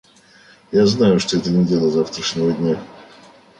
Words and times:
Я 0.71 0.87
знаю, 0.87 1.19
что 1.19 1.37
это 1.37 1.51
не 1.51 1.63
дело 1.63 1.91
завтрашнего 1.91 2.51
дня. 2.53 2.79